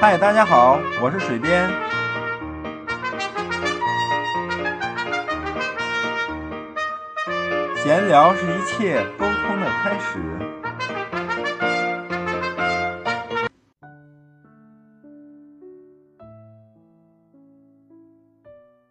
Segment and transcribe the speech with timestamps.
[0.00, 1.70] 嗨，大家好，我是水边。
[7.76, 10.18] 闲聊是一切沟通的开始。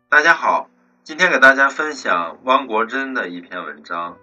[0.10, 0.70] 大家好，
[1.04, 4.14] 今天给大家分享汪国真的一篇文章《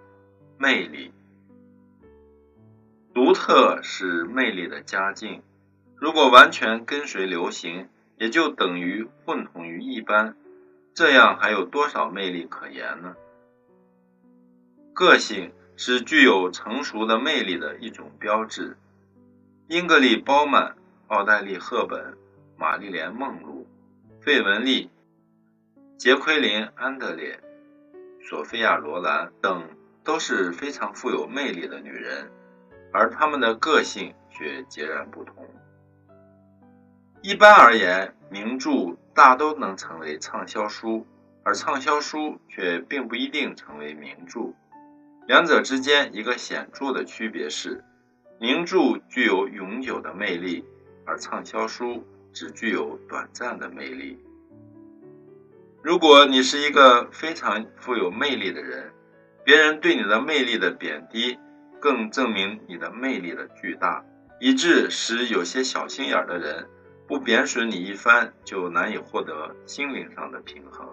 [0.57, 1.09] 魅力》。
[3.13, 5.43] 独特是魅力的佳境，
[6.01, 7.87] 如果完全跟随流行，
[8.17, 10.35] 也就等于混同于一般，
[10.95, 13.15] 这样还有多少魅力可言呢？
[14.95, 18.77] 个性是具有成熟的魅力的一种标志。
[19.67, 20.75] 英格丽·褒曼、
[21.05, 22.17] 奥黛丽·赫本、
[22.57, 23.67] 玛丽莲·梦露、
[24.21, 24.89] 费雯丽、
[25.97, 27.39] 杰奎琳·安德烈、
[28.27, 29.69] 索菲亚·罗兰等
[30.03, 32.31] 都是非常富有魅力的女人。
[32.91, 35.47] 而她们的个性却截然不同。
[37.21, 41.05] 一般而言，名著大都能成为畅销书，
[41.43, 44.53] 而畅销书却并不一定成为名著。
[45.27, 47.83] 两者之间一个显著的区别是，
[48.39, 50.65] 名著具有永久的魅力，
[51.05, 54.17] 而畅销书只具有短暂的魅力。
[55.83, 58.91] 如果你是一个非常富有魅力的人，
[59.43, 61.37] 别人对你的魅力的贬低。
[61.79, 64.05] 更证明你的魅力的巨大，
[64.39, 66.67] 以致使有些小心眼的人
[67.11, 70.87] 不贬损你一番，就难以获得心灵上的平衡。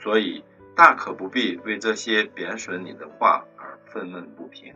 [0.00, 0.42] 所以
[0.74, 4.74] 大可不必为这些贬损你的话而愤懑不平。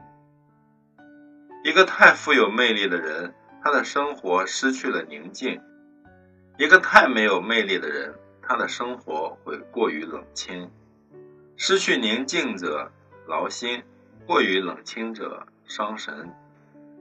[1.65, 5.59] 一个太富有魅力的人，他的生活失去了宁静；
[6.59, 10.71] 一个太没有魅力的人，他的生活会过于冷清。
[11.57, 12.93] 失去宁静者
[13.27, 13.83] 劳心。
[14.25, 16.33] 过于冷清者伤神。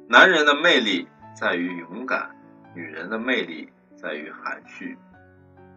[0.08, 1.08] 男人的魅力
[1.40, 2.35] 在于勇敢，
[2.76, 4.98] 女人的魅力在于含蓄。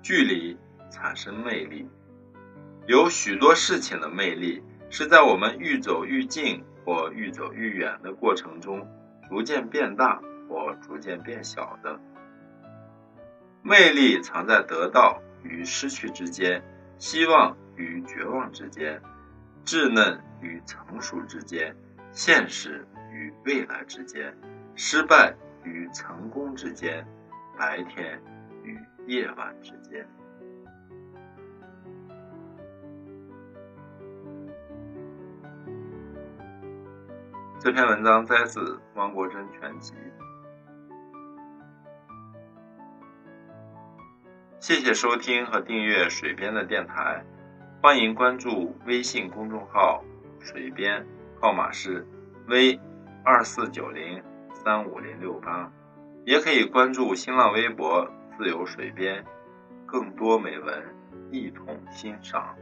[0.02, 0.58] 距离
[0.90, 1.88] 产生魅力，
[2.86, 8.86] 有许多事情的魅力是在我们愈走愈近或愈走愈远的过程中
[9.28, 12.00] 逐渐变大或逐渐变小的。
[13.62, 16.62] 魅力藏在得到与失去之间，
[16.98, 19.00] 希望与绝望之间。
[19.64, 21.76] 稚嫩与成熟之间，
[22.10, 24.34] 现实与未来之间，
[24.74, 25.34] 失败
[25.64, 27.06] 与成功之间，
[27.56, 28.20] 白天
[28.64, 28.76] 与
[29.06, 30.04] 夜晚之间。
[37.60, 38.58] 这篇文章摘自
[38.96, 39.94] 《汪国真全集》。
[44.58, 47.24] 谢谢收听和订阅水边的电台。
[47.80, 50.02] 欢迎关注微信公众号
[50.42, 51.06] “水边”，
[51.40, 52.04] 号码是
[52.48, 52.80] V
[53.24, 54.20] 二四九零
[54.52, 55.70] 三五零六八，
[56.28, 58.06] 也可以关注新浪微博
[58.36, 59.24] “自由水边”，
[59.88, 60.94] 更多美文
[61.30, 62.54] 一同欣赏。